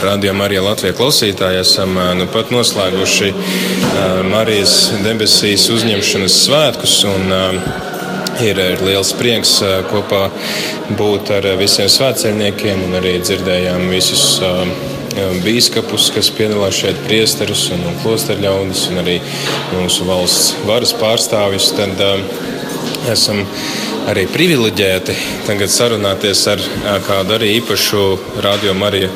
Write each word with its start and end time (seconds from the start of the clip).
Radio 0.00 0.32
Marija 0.34 0.62
Latvijas 0.62 0.96
klausītāji. 0.96 1.60
Esam 1.60 1.96
nu 2.16 2.26
pat 2.32 2.52
noslēguši 2.54 3.32
Marijas 4.30 4.76
debesīs 5.04 5.68
uzņemšanas 5.74 6.38
svētkus. 6.46 6.98
Un, 7.10 7.34
Ir, 8.42 8.56
ir 8.56 8.80
liels 8.80 9.10
prieks 9.12 9.50
kopā 9.90 10.22
būt 10.96 11.28
ar 11.36 11.44
visiem 11.60 11.90
svētceļniekiem 11.92 12.80
un 12.86 12.96
arī 12.96 13.12
dzirdējām 13.20 13.84
visus 13.92 14.40
bīskapus, 15.44 16.08
kas 16.16 16.30
piedalās 16.32 16.80
šeit, 16.80 16.96
priesterus 17.04 17.66
un, 17.76 17.84
un 17.90 18.00
klosterļaudis, 18.00 18.86
un 18.90 19.02
arī 19.04 19.18
mūsu 19.76 20.08
valsts 20.08 20.56
varas 20.66 20.96
pārstāvis. 20.96 21.68
Tad 21.76 22.00
uh, 22.00 22.24
esam 23.12 23.44
arī 24.10 24.26
privileģēti 24.30 25.14
tagad 25.46 25.70
sarunāties 25.72 26.42
ar 26.50 26.62
kādu 27.06 27.36
arī 27.36 27.56
īpašu 27.60 28.04
radio 28.44 28.74
Mariju. 28.78 29.10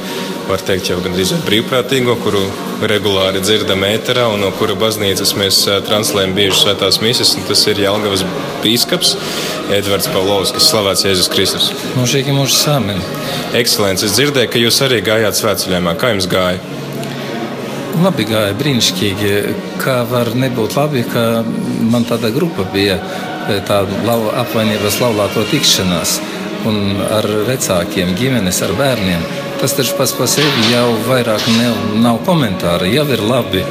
Var 0.46 0.62
teikt, 0.62 0.92
jau 0.92 1.00
gandrīz 1.02 1.32
brīvprātīgo, 1.42 2.14
kuru 2.22 2.44
regulāri 2.86 3.40
dzirdam 3.42 3.82
ēterā, 3.82 4.28
un 4.30 4.44
no 4.44 4.52
kura 4.54 4.76
baznīcas 4.78 5.32
mēs 5.34 5.58
translējam 5.88 6.36
bieži 6.36 6.60
svētās 6.60 7.00
misijas. 7.02 7.32
Tas 7.48 7.64
ir 7.66 7.80
Jālgavas 7.82 8.22
bīskaps 8.62 9.16
Edvards 9.74 10.06
Pavlovskis, 10.14 10.68
slavēts 10.70 11.02
Jēzus 11.08 11.30
Kristus. 11.32 11.66
Mūžīgi 11.98 12.34
mūžs 12.36 12.60
sāmen. 12.62 13.02
Ekscelents, 13.58 14.04
es 14.06 14.14
dzirdēju, 14.14 14.52
ka 14.52 14.62
jūs 14.62 14.78
arī 14.86 15.00
gājāt 15.08 15.40
svētceļojumā. 15.40 15.96
Kā 15.98 16.12
jums 16.14 16.28
gāja? 16.30 16.62
Labi 18.04 18.28
gāja, 18.28 18.54
brīnišķīgi. 18.60 19.32
Kā 19.82 19.96
var 20.06 20.30
nebūt 20.38 20.76
labi, 20.78 21.02
ka 21.10 21.42
man 21.90 22.06
tāda 22.06 22.30
grupa 22.30 22.68
bija 22.70 23.00
tāda 23.66 24.14
apvainības 24.44 25.00
laulāto 25.02 25.42
tikšanās 25.50 26.20
un 26.70 27.02
ar 27.02 27.26
vecākiem, 27.50 28.14
ģimenes, 28.18 28.62
ar 28.66 28.76
bērniem. 28.78 29.26
Tas 29.60 29.72
taču 29.72 29.94
pats 29.96 30.12
par 30.12 30.28
sevi 30.28 30.66
jau 30.68 30.88
vairāk 31.06 31.46
ne, 31.48 31.68
nav 32.04 32.18
komentāra. 32.26 32.84
Jau 32.92 33.06
ir 33.08 33.22
labi, 33.24 33.62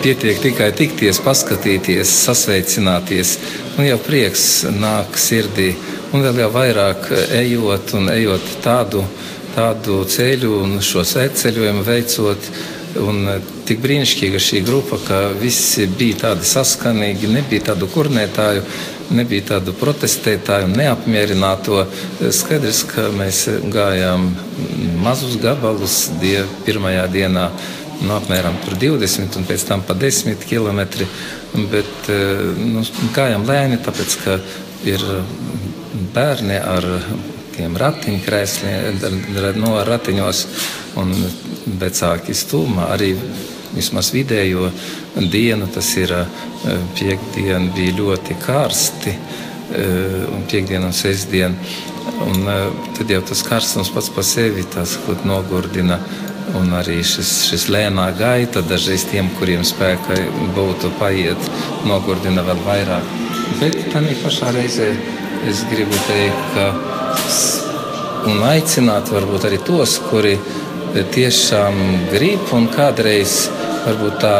pietiek 0.00 0.38
tikai 0.40 0.70
tikties, 0.72 1.20
paskatīties, 1.20 2.08
sasveicināties. 2.24 3.34
Un 3.76 3.84
jau 3.84 3.98
prieks 4.00 4.64
nāk 4.72 5.18
sirdī. 5.20 5.74
Un 6.16 6.24
vēl 6.24 6.40
jau 6.44 6.48
vairāk 6.54 7.10
ejot 7.42 7.92
un 7.98 8.08
ejot 8.14 8.54
tādu, 8.64 9.04
tādu 9.52 10.00
ceļu 10.08 10.54
un 10.62 10.78
šo 10.80 11.04
sēdceļojumu 11.12 11.84
veicot. 11.84 12.50
Un 13.04 13.28
tik 13.68 13.84
brīnišķīga 13.84 14.40
šī 14.40 14.64
grupa, 14.64 14.96
ka 15.04 15.22
visi 15.40 15.84
bija 15.90 16.22
tādi 16.28 16.48
saskanīgi, 16.48 17.28
nebija 17.36 17.72
tādu 17.72 17.90
kurnētāju, 17.92 18.64
nebija 19.12 19.48
tādu 19.54 19.74
protestētāju, 19.76 20.70
neapmierināto. 20.72 21.84
Skaidrs, 22.32 22.84
ka 22.88 23.08
mēs 23.14 23.44
gājām 23.72 24.30
mazus 25.04 25.36
gabalus 25.42 26.08
die, 26.22 26.40
pirmajā 26.66 27.06
dienā. 27.12 27.48
Nu, 28.04 28.16
apmēram 28.16 28.56
20 28.66 29.38
un 29.38 29.46
pēc 29.48 29.66
tam 29.68 29.84
pa 29.86 29.94
10 29.98 30.44
km. 30.48 30.82
Bet 31.70 32.10
nu, 32.58 32.82
gājām 33.14 33.46
lēni, 33.48 33.78
tāpēc 33.84 34.18
ka 34.24 34.38
ir 34.88 35.04
bērni 36.14 36.58
ar 36.58 36.88
tiem 37.54 37.76
ratiņkrēsliem, 37.78 38.98
no 39.62 39.76
ratiņos 39.86 40.46
un 41.00 41.14
vecāki 41.80 42.34
stūmā 42.36 42.90
arī 42.96 43.14
vismaz 43.74 44.12
vidējo 44.14 44.70
dienu, 45.30 45.68
tas 45.74 45.88
ir 46.00 46.14
piekdiena, 46.98 47.66
bija 47.74 47.96
ļoti 47.98 48.38
karsti, 48.44 49.16
un 50.34 50.46
piekdiena 50.50 50.90
un 50.90 50.96
sestdiena. 50.96 51.54
Un, 52.24 52.44
tad 52.94 53.10
jau 53.10 53.22
tas 53.26 53.40
karstums 53.46 53.90
pats 53.90 54.10
par 54.12 54.26
sevi 54.28 54.64
tas, 54.74 54.98
nogurdina. 55.26 55.98
Un 56.54 56.70
arī 56.76 57.00
šis, 57.02 57.30
šis 57.48 57.64
lēnā 57.72 58.04
gaita 58.18 58.60
dažreiz 58.62 59.06
tiem, 59.10 59.30
kuriem 59.40 59.64
spēka 59.66 60.18
būtu 60.54 60.92
paiet, 61.00 61.48
nogurdina 61.88 62.44
vēl 62.46 62.60
vairāk. 62.66 63.14
Bet 63.58 63.78
tā 63.90 64.02
pašā 64.22 64.52
reizē 64.54 64.92
es 65.48 65.64
gribu 65.72 65.96
teikt, 66.06 66.54
ka 66.54 66.66
un 68.30 68.44
aicināt 68.48 69.10
varbūt 69.12 69.48
arī 69.48 69.58
tos, 69.66 69.98
kuri 70.10 70.36
tiešām 71.16 71.80
grib 72.12 72.52
un 72.54 72.68
kādreiz 72.72 73.48
varbūt 73.84 74.20
tā 74.22 74.34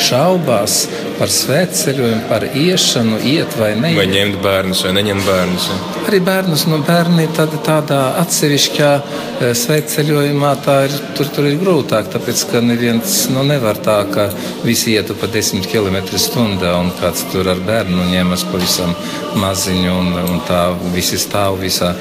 šaubās 0.00 0.84
par 1.18 1.28
svētceļojumu, 1.32 2.22
par 2.30 2.46
iešanu, 2.56 3.18
iet 3.28 3.52
vai 3.60 3.74
neiet. 3.76 3.98
Vai 3.98 4.06
ņemt 4.08 4.38
bērnus 4.40 4.84
vai 4.86 4.94
neņemt 4.96 5.26
bērnus. 5.26 5.66
Ja? 5.68 5.78
Arī 6.08 6.20
bērnus, 6.24 6.64
nu 6.70 6.78
bērni 6.86 7.26
tad, 7.36 7.52
tādā 7.66 7.98
atsevišķā 8.22 8.90
e, 8.96 9.50
svētceļojumā 9.60 10.52
tā 10.64 10.76
ir, 10.86 10.96
tur, 11.18 11.28
tur 11.34 11.48
ir 11.50 11.58
grūtāk, 11.60 12.08
tāpēc, 12.14 12.44
ka 12.50 12.62
neviens 12.64 13.18
nu, 13.34 13.44
nevar 13.46 13.78
tā, 13.84 13.98
ka 14.10 14.30
visi 14.64 14.94
ietu 14.96 15.16
pa 15.20 15.28
10 15.30 15.68
km 15.68 16.00
stundā 16.16 16.72
un 16.80 16.88
kāds 17.00 17.26
tur 17.34 17.50
ar 17.52 17.60
bērnu 17.66 18.08
ņemas 18.14 18.46
pavisam 18.48 18.94
maziņu 19.40 19.92
un, 19.92 20.10
un 20.24 20.40
tā 20.48 20.62
visi 20.94 21.20
stāv 21.20 21.60
visā, 21.60 21.92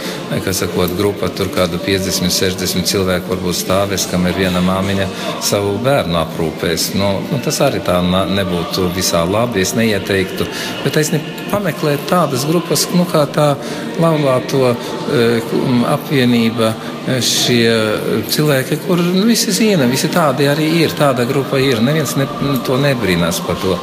kas 0.46 0.64
sakot, 0.64 0.96
grupa 0.98 1.28
tur 1.36 1.52
kādu 1.54 1.82
50, 1.84 2.32
60 2.32 2.88
cilvēku 2.88 3.36
varbūt 3.36 3.60
stāvēs, 3.66 4.08
kam 4.12 4.26
ir 4.32 4.40
viena 4.40 4.64
māmiņa 4.64 5.12
savu 5.44 5.76
bērnu 5.84 6.18
aprūpēs. 6.60 6.96
Nu, 6.96 7.22
nu, 7.32 7.40
tas 7.44 7.60
arī 7.62 7.80
tā 7.84 8.00
nebūtu 8.04 8.90
visā 8.96 9.24
labi. 9.28 9.62
Es 9.62 9.76
neieteiktu, 9.76 10.46
bet 10.84 10.98
es 10.98 11.12
pameklēju 11.52 12.00
tādas 12.10 12.46
grupas, 12.46 12.88
nu, 12.94 13.06
kā 13.06 13.26
tā 13.28 13.56
laulāto 14.00 14.74
e, 14.74 15.42
apvienība. 15.88 16.74
E, 17.08 17.22
šie 17.22 18.26
cilvēki, 18.30 18.82
kur 18.86 19.00
nu, 19.00 19.26
visi 19.26 19.52
zina, 19.52 19.88
visi 19.88 20.10
tādi 20.10 20.48
arī 20.48 20.70
ir. 20.84 20.96
Tāda 20.98 21.26
grupa 21.26 21.60
ir. 21.60 21.82
Neviens 21.82 22.16
ne, 22.18 22.28
to 22.66 22.78
nebrīnās 22.78 23.42
par 23.46 23.60
to. 23.62 23.78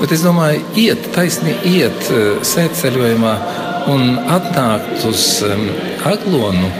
Bet 0.00 0.12
es 0.12 0.24
domāju, 0.24 0.60
iet, 0.76 1.08
taisni 1.14 1.54
iet 1.64 2.10
e, 2.10 2.26
sēdceļojumā 2.44 3.36
un 3.86 4.16
atnākt 4.34 5.06
uz 5.06 5.22
um, 5.46 5.68
aglonu. 6.10 6.72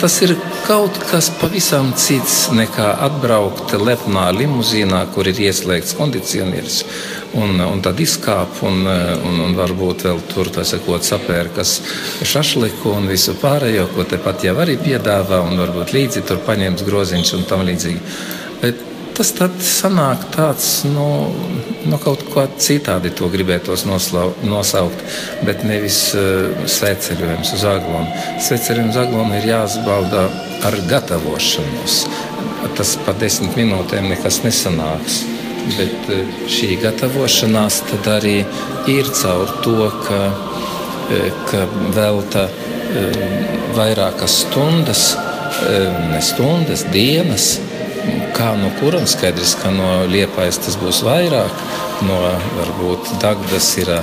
Tas 0.00 0.18
ir 0.20 0.34
kaut 0.66 0.98
kas 1.08 1.30
pavisam 1.40 1.94
cits 1.96 2.50
nekā 2.52 2.90
atbraukt 3.06 3.72
lepnā 3.80 4.26
limuzīnā, 4.36 5.00
kur 5.14 5.30
ir 5.30 5.40
ieslēgts 5.46 5.96
kondicionieris. 5.96 6.82
Un, 7.40 7.56
un 7.64 7.80
tad 7.82 7.98
izkāp, 8.04 8.60
un, 8.68 8.84
un, 8.84 9.40
un 9.46 9.56
varbūt 9.56 10.04
vēl 10.04 10.20
tur 10.30 10.52
sakot, 10.60 11.06
sapērkas 11.08 11.78
šašliku 12.22 12.92
un 12.92 13.08
visu 13.08 13.34
pārējo, 13.40 13.88
ko 13.96 14.04
tepat 14.10 14.44
jau 14.50 14.58
arī 14.62 14.76
piedāvā, 14.84 15.40
un 15.48 15.56
varbūt 15.64 15.96
līdzi 15.96 16.26
tur 16.28 16.44
paņems 16.44 16.84
groziņš 16.84 17.36
un 17.38 17.48
tam 17.48 17.64
līdzīgi. 17.64 18.18
Bet 18.60 18.90
tas 19.14 19.30
tad 19.36 19.54
sanāk 19.62 20.24
tāds, 20.34 20.68
nu, 20.88 21.06
nu 21.86 21.98
kaut 22.02 22.24
kā 22.32 22.46
citādi 22.60 23.12
to 23.14 23.28
gribētos 23.32 23.84
noslau, 23.86 24.32
nosaukt, 24.46 25.00
bet 25.46 25.62
nevis 25.66 25.98
uh, 26.18 26.50
sveceļojums 26.70 27.52
uz 27.56 27.64
aglonu. 27.70 28.24
Sveceļojums 28.42 28.94
uz 28.96 29.00
aglonu 29.04 29.38
ir 29.38 29.48
jāsbalda 29.52 30.26
ar 30.66 30.78
gatavošanos. 30.90 31.98
Tas 32.74 32.94
pa 33.04 33.14
desmit 33.20 33.54
minūtēm 33.60 34.08
nekas 34.10 34.40
nesanāks. 34.46 35.22
Bet 35.76 36.10
uh, 36.10 36.24
šī 36.50 36.74
gatavošanās 36.82 37.82
arī 38.16 38.40
ir 38.90 39.12
caur 39.22 39.52
to, 39.64 39.90
ka, 40.06 40.22
uh, 40.30 41.28
ka 41.50 41.66
velta 41.96 42.48
vairākas 43.74 44.44
stundas, 44.44 45.00
ne 46.12 46.20
stundas, 46.22 46.84
dienas 46.92 47.56
Kā 48.34 48.50
no 48.58 48.70
kuram 48.80 49.04
skaidrs, 49.06 49.54
ka 49.60 49.70
no 49.70 49.90
liepais 50.10 50.58
tas 50.58 50.74
būs 50.80 51.04
vairāk, 51.06 51.60
no 52.06 52.16
varbūt 52.58 53.12
Dagdas 53.22 53.68
ir 53.78 53.92
e, 53.94 54.00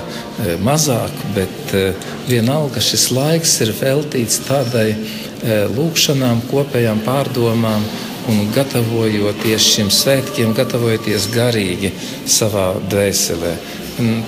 mazāk, 0.63 1.11
bet 1.35 1.73
e, 1.75 1.83
vienalga 2.29 2.83
šis 2.83 3.09
laiks 3.11 3.57
ir 3.65 3.73
veltīts 3.75 4.39
tādai 4.47 4.87
e, 4.93 5.59
lūkšanām, 5.75 6.45
kopējām 6.51 7.03
pārdomām 7.03 7.83
un 8.31 8.41
gatavojoties 8.55 9.67
šiem 9.75 9.91
svētkiem, 9.91 10.55
gatavojoties 10.55 11.27
garīgi 11.35 11.91
savā 12.23 12.71
dvēselē. 12.91 13.55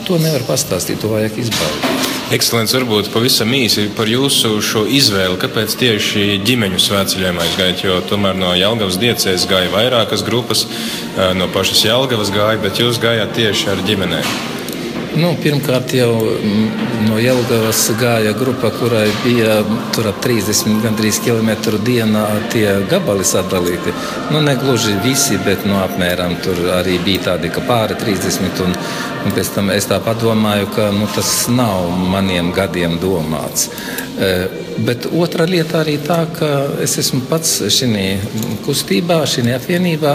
To 0.08 0.20
nevar 0.20 0.44
pastāstīt, 0.50 1.00
to 1.02 1.14
vajag 1.14 1.40
izbaudīt. 1.46 2.23
Ekscelents, 2.34 2.72
varbūt 2.74 3.12
pavisam 3.14 3.52
īsi 3.54 3.92
par 3.94 4.10
jūsu 4.10 4.88
izvēli. 4.90 5.38
Kāpēc 5.38 5.76
tieši 5.78 6.40
ģimeņu 6.48 6.80
svētceļojumā 6.82 7.46
jūs 7.46 7.60
gājat? 7.60 7.84
Jo 7.86 8.00
tomēr 8.10 8.40
no 8.40 8.56
Jālgavas 8.58 8.98
diecēs 8.98 9.46
gāja 9.52 9.70
vairākas 9.76 10.26
grupas, 10.26 10.66
no 11.38 11.52
pašas 11.54 11.86
Jālgavas 11.86 12.34
gāja, 12.34 12.58
bet 12.66 12.82
jūs 12.82 12.98
gājāt 13.04 13.38
tieši 13.38 13.70
ar 13.76 13.86
ģimenēm. 13.86 14.63
Nu, 15.14 15.36
pirmkārt, 15.38 15.92
jau 15.94 16.14
no 17.06 17.20
Jelgavas 17.22 17.84
gāja 18.00 18.32
grupa, 18.34 18.72
kurai 18.74 19.06
bija 19.22 19.60
tur 19.94 20.08
ap 20.10 20.18
30 20.26 20.80
gandrīz 20.82 21.20
km 21.22 21.52
dienā 21.86 22.24
tie 22.50 22.66
gabali 22.90 23.26
sadalīti. 23.28 23.94
Nu, 24.34 24.42
ne 24.42 24.56
gluži 24.58 24.96
visi, 25.04 25.38
bet 25.46 25.68
nu, 25.70 25.78
apmēram 25.84 26.34
tur 26.42 26.58
arī 26.80 26.98
bija 27.06 27.28
tādi, 27.28 27.54
ka 27.54 27.62
pāri 27.68 28.00
30. 28.02 28.64
Un, 28.66 28.74
un 29.28 29.38
pēc 29.38 29.54
tam 29.54 29.70
es 29.76 29.86
tā 29.92 30.02
padomāju, 30.02 30.72
ka 30.74 30.90
nu, 30.98 31.06
tas 31.14 31.32
nav 31.54 31.94
maniem 32.10 32.50
gadiem 32.56 32.98
domāts. 33.04 33.70
Bet 34.84 35.08
otra 35.10 35.46
lieta 35.50 35.80
arī 35.82 35.96
tā, 36.02 36.20
ka 36.34 36.50
es 36.84 36.96
esmu 37.02 37.24
pats 37.30 37.56
šajā 37.74 38.60
kustībā, 38.66 39.20
šajā 39.30 39.56
apvienībā. 39.58 40.14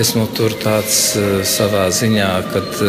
Esmu 0.00 0.24
tur 0.36 0.54
tāds 0.60 0.96
savā 1.48 1.84
ziņā, 1.92 2.30
kad, 2.52 2.80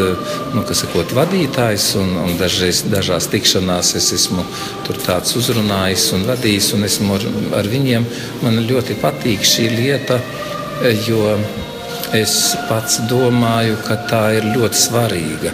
nu, 0.55 0.63
sakot, 0.71 1.11
vadītājs 1.17 1.89
un, 1.99 2.15
un 2.23 2.39
dažreiz, 2.39 2.85
dažās 2.91 3.27
tikšanās 3.33 3.93
es 3.99 4.11
esmu 4.15 4.47
tur 4.87 4.99
tāds 5.03 5.35
uzrunājis 5.39 6.07
un 6.15 6.25
vadījis. 6.29 6.71
Un 6.77 6.87
esmu 6.87 7.19
ar, 7.19 7.27
ar 7.61 7.71
viņiem. 7.71 8.07
Man 8.43 8.63
ļoti 8.69 8.99
patīk 9.03 9.43
šī 9.47 9.69
lieta, 9.75 10.19
jo 11.07 11.35
es 12.17 12.55
pats 12.69 13.01
domāju, 13.09 13.77
ka 13.85 13.99
tā 14.09 14.23
ir 14.39 14.49
ļoti 14.55 14.81
svarīga 14.87 15.53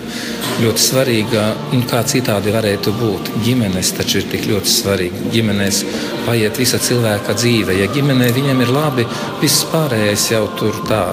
ļoti 0.61 0.83
svarīga. 0.83 1.43
Kā 1.89 2.01
citādi 2.07 2.53
varētu 2.53 2.93
būt? 2.99 3.31
Ģimenes 3.45 3.93
taču 3.97 4.21
ir 4.21 4.27
tik 4.31 4.47
ļoti 4.51 4.69
svarīga. 4.69 5.23
Ģimenēs 5.33 5.81
paiet 6.27 6.59
visa 6.61 6.79
cilvēka 6.81 7.35
dzīve. 7.39 7.77
Ja 7.79 7.89
ģimenē 7.91 8.31
viņam 8.35 8.61
ir 8.65 8.73
labi, 8.75 9.07
viss 9.41 9.65
pārējais 9.71 10.31
jau 10.33 10.45
tur 10.59 10.77
tā 10.89 11.03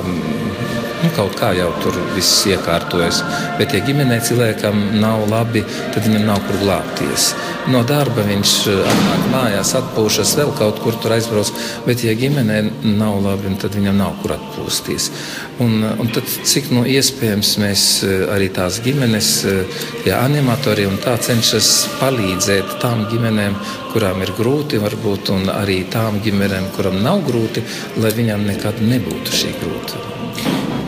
nu, 1.03 1.11
kaut 1.17 1.37
kā 1.39 1.53
jau 1.57 1.69
tur 1.83 1.97
viss 2.17 2.45
iekārtojas. 2.51 3.21
Bet, 3.59 3.75
ja 3.75 3.83
ģimenē 3.85 4.19
cilvēkam 4.25 4.81
nav 5.03 5.27
labi, 5.31 5.63
tad 5.95 6.07
viņam 6.07 6.27
nav 6.29 6.43
kur 6.47 6.59
glābties. 6.63 7.31
No 7.73 7.83
darba 7.87 8.25
viņš 8.27 8.55
eh, 8.73 8.81
atnāk 8.93 9.27
mājās, 9.33 9.75
atpūšas, 9.79 10.35
vēl 10.41 10.53
kaut 10.59 10.81
kur 10.83 10.99
tur 10.99 11.15
aizbrauc. 11.17 11.53
Bet, 11.87 12.03
ja 12.07 12.15
ģimenē 12.19 12.61
nav 12.99 13.21
labi, 13.25 13.55
tad 13.61 13.77
viņam 13.79 13.99
nav 14.01 14.17
kur 14.23 14.35
atpūsties. 14.39 15.11
Un, 15.65 15.83
un 15.83 16.13
tad, 16.15 16.27
cik 16.49 16.71
nu, 16.75 16.85
iespējams 16.89 17.55
mēs 17.63 17.87
eh, 18.07 18.27
arī 18.35 18.51
tās 18.55 18.81
ģimenes, 18.85 19.33
eh, 19.49 19.81
tie 20.05 20.15
animatori 20.19 20.89
un 20.89 20.99
tā 21.03 21.17
cenšas 21.29 21.73
palīdzēt 22.03 22.79
tām 22.83 23.07
ģimenēm, 23.13 23.59
kurām 23.93 24.23
ir 24.25 24.35
grūti, 24.39 24.81
varbūt, 24.83 25.33
arī 25.55 25.83
tām 25.93 26.21
ģimenēm, 26.25 26.71
kurām 26.77 27.03
nav 27.05 27.25
grūti, 27.29 27.65
lai 28.03 28.15
viņām 28.17 28.47
nekad 28.53 28.85
nebūtu 28.85 29.43
šī 29.43 29.57
grūtība. 29.63 30.18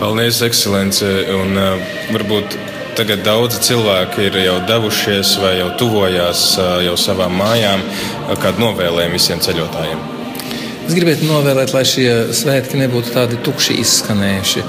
Paldies, 0.01 0.39
ekscelence. 0.41 1.05
Un, 1.29 1.59
uh, 1.61 1.91
varbūt 2.09 2.55
tagad 2.97 3.21
daudzi 3.21 3.59
cilvēki 3.67 4.31
ir 4.31 4.39
jau 4.47 4.55
devušies 4.65 5.35
vai 5.43 5.59
jau 5.59 5.67
tuvojās 5.83 6.45
uh, 6.57 6.79
jau 6.87 6.95
savām 6.97 7.37
mājām. 7.37 7.85
Kādu 8.41 8.65
novēlējumu 8.65 9.19
visiem 9.19 9.43
ceļotājiem? 9.45 10.01
Es 10.87 10.97
gribētu 10.97 11.29
novēlēt, 11.29 11.75
lai 11.77 11.85
šie 11.85 12.09
svētki 12.33 12.81
nebūtu 12.81 13.13
tādi 13.13 13.43
tukši 13.45 13.77
izskanējuši. 13.85 14.65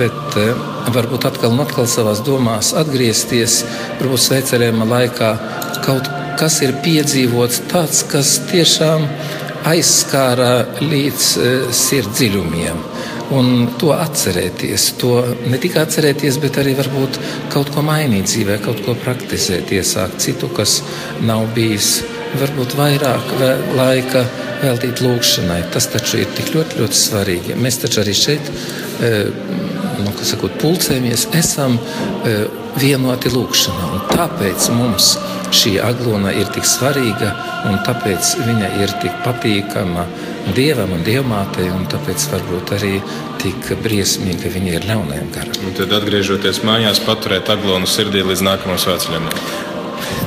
Bet 0.00 0.40
uh, 0.40 0.64
varbūt 0.96 1.28
atkal 1.28 1.52
un 1.52 1.60
atkal 1.66 1.84
savā 1.84 2.16
domās 2.24 2.72
atgriezties, 2.72 3.60
varbūt 4.00 4.26
sveicerējuma 4.30 4.88
laikā 4.96 5.30
kaut 5.84 6.08
kas 6.40 6.62
ir 6.64 6.72
piedzīvots 6.80 7.66
tāds, 7.68 8.00
kas 8.08 8.38
tiešām 8.48 9.04
aizskāra 9.68 10.54
līdz 10.80 11.32
uh, 11.36 11.56
sirds 11.68 12.16
dziļumiem. 12.16 12.86
Un 13.30 13.68
to 13.78 13.92
atcerēties, 13.94 14.88
to 14.98 15.20
ne 15.46 15.58
tikai 15.62 15.84
atcerēties, 15.84 16.40
bet 16.42 16.56
arī 16.58 16.74
varbūt 16.78 17.18
kaut 17.52 17.70
ko 17.70 17.84
mainīt 17.86 18.26
dzīvē, 18.26 18.58
kaut 18.64 18.82
ko 18.82 18.96
praktizēt, 18.98 19.70
iesākt 19.76 20.18
citu, 20.24 20.50
kas 20.54 20.80
nav 21.22 21.46
bijis. 21.54 22.00
Varbūt 22.40 22.74
vairāk 22.78 23.30
laika 23.78 24.24
veltīt 24.62 25.02
lūgšanai. 25.04 25.60
Tas 25.74 25.88
taču 25.90 26.20
ir 26.22 26.30
tik 26.36 26.52
ļoti, 26.54 26.80
ļoti 26.82 26.98
svarīgi. 26.98 27.58
Mēs 27.58 27.80
taču 27.84 28.02
arī 28.02 28.14
šeit, 28.18 28.50
eh, 29.02 29.30
nu, 30.02 30.14
sakot, 30.22 30.58
pulcējamies, 30.62 31.28
esam 31.38 31.78
eh, 31.78 32.46
vienoti 32.78 33.30
lūgšanā. 33.34 33.88
Tāpēc 34.10 34.70
mums 34.74 35.14
šī 35.54 35.76
aglona 35.82 36.32
ir 36.36 36.50
tik 36.54 36.66
svarīga 36.68 37.32
un 37.70 37.80
tāpēc 37.86 38.36
viņa 38.46 38.74
ir 38.82 38.92
tik 39.02 39.16
patīkama 39.24 40.06
dievam 40.56 40.92
un 40.96 41.02
dievmātei, 41.06 41.70
un 41.72 41.86
tāpēc 41.90 42.26
varbūt 42.34 42.74
arī 42.78 42.92
tik 43.40 43.72
briesmīgi, 43.84 44.42
ka 44.44 44.54
viņi 44.54 44.76
ir 44.76 44.86
ļaunajam 44.90 45.32
garam. 45.34 45.66
Un 45.66 45.76
tad, 45.78 45.96
atgriežoties 46.00 46.62
mājās, 46.66 47.02
paturēt 47.06 47.50
aglonu 47.52 47.88
sirdī 47.90 48.24
līdz 48.26 48.46
nākamajam 48.50 48.84
svētceļam. 48.86 49.28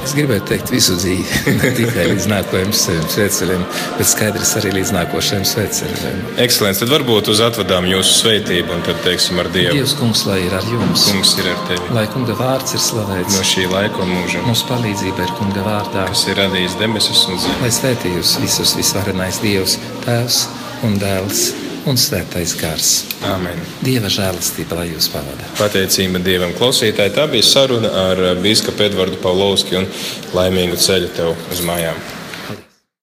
Es 0.03 0.13
gribētu 0.17 0.49
teikt, 0.51 0.71
visu 0.73 0.97
dzīvi, 0.99 1.23
ne 1.61 1.69
tikai 1.77 2.05
līdz 2.11 2.27
nākamajam 2.31 2.73
svētceļam, 2.75 3.63
bet 3.97 4.09
skaidrs 4.09 4.51
arī 4.59 4.73
līdz 4.77 4.91
nākošajam 4.97 5.45
svētceļam. 5.47 6.21
Ekscelents, 6.43 6.81
tad 6.83 6.91
varbūt 6.91 7.31
uz 7.31 7.39
atvadām 7.45 7.87
jūsu 7.87 8.17
svētību 8.19 8.75
un 8.75 8.83
tad 8.83 8.99
teiksim 9.07 9.39
ar 9.39 9.49
Dievu. 9.53 9.77
Dievs, 9.79 9.95
kungs, 9.99 10.25
lai 10.27 10.41
ir 10.43 10.57
ar 10.59 10.67
jums. 10.67 11.07
Kungs 11.13 11.33
ir 11.39 11.49
ar 11.53 11.65
tevi. 11.71 11.91
Lai 11.95 12.05
kunga 12.11 12.35
vārds 12.39 12.75
ir 12.75 12.83
slavēts. 12.83 13.39
No 13.39 13.47
šī 13.47 13.67
laika 13.71 14.03
un 14.03 14.11
mūža. 14.17 14.43
Mūsu 14.47 14.69
palīdzība 14.71 15.27
ir 15.27 15.35
kunga 15.39 15.67
vārdā. 15.67 16.07
Kas 16.11 16.27
ir 16.27 16.39
radījis 16.43 16.79
debesis 16.83 17.27
un 17.31 17.39
zemi. 17.39 17.59
Lai 17.63 17.71
svētī 17.73 18.15
jūs 18.17 18.37
visus 18.43 18.75
visvarenais 18.79 19.39
Dievs, 19.43 19.79
Tēvs 20.03 20.45
un 20.83 20.99
Dēls 20.99 21.47
un 21.89 21.99
Svētais 21.99 22.55
Gars. 22.59 22.89
Amen. 23.27 23.59
Dieva 23.83 24.11
žēlastība, 24.11 24.79
lai 24.79 24.89
jūs 24.93 25.09
pavadītu. 25.13 25.51
Pateicība 25.59 26.21
Dievam, 26.23 26.55
klausītāji. 26.57 27.15
Tā 27.17 27.27
bija 27.31 27.45
saruna 27.47 27.93
ar 28.07 28.25
Bīskapu 28.43 28.87
Edvardu 28.87 29.19
Pavlovski 29.23 29.79
un 29.81 29.89
laimīgu 30.35 30.79
ceļu 30.79 31.13
tev 31.17 31.33
uz 31.51 31.63
mājām. 31.67 31.99